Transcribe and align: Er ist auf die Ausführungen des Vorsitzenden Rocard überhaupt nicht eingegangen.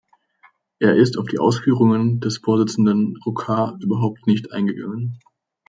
Er 0.79 0.95
ist 0.95 1.19
auf 1.19 1.27
die 1.27 1.37
Ausführungen 1.37 2.19
des 2.21 2.39
Vorsitzenden 2.39 3.17
Rocard 3.23 3.83
überhaupt 3.83 4.25
nicht 4.25 4.51
eingegangen. 4.51 5.19